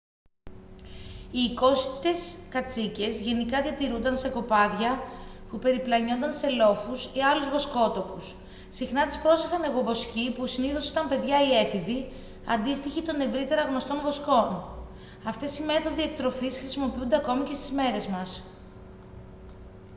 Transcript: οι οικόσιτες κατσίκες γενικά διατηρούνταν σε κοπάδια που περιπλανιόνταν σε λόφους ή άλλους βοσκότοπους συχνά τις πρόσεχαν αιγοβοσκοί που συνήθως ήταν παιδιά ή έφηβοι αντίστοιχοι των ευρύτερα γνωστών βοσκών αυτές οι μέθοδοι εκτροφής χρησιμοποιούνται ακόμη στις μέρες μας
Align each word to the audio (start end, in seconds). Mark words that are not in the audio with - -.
οι 1.31 1.39
οικόσιτες 1.39 2.35
κατσίκες 2.49 3.19
γενικά 3.19 3.61
διατηρούνταν 3.61 4.17
σε 4.17 4.29
κοπάδια 4.29 5.03
που 5.49 5.59
περιπλανιόνταν 5.59 6.33
σε 6.33 6.49
λόφους 6.49 7.15
ή 7.15 7.21
άλλους 7.21 7.49
βοσκότοπους 7.49 8.35
συχνά 8.69 9.05
τις 9.05 9.19
πρόσεχαν 9.19 9.63
αιγοβοσκοί 9.63 10.31
που 10.31 10.45
συνήθως 10.47 10.89
ήταν 10.89 11.07
παιδιά 11.07 11.43
ή 11.43 11.51
έφηβοι 11.55 12.09
αντίστοιχοι 12.47 13.01
των 13.01 13.21
ευρύτερα 13.21 13.61
γνωστών 13.63 13.99
βοσκών 14.01 14.63
αυτές 15.25 15.59
οι 15.59 15.63
μέθοδοι 15.63 16.01
εκτροφής 16.01 16.57
χρησιμοποιούνται 16.59 17.15
ακόμη 17.15 17.45
στις 17.55 17.71
μέρες 17.71 18.07
μας 18.07 18.43